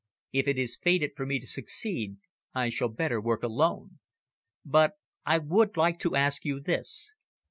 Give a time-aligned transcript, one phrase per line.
[0.33, 2.17] "If it is fated for me to succeed,
[2.55, 3.99] I shall work better alone.
[4.65, 4.93] But
[5.27, 7.13] I would like to ask you this.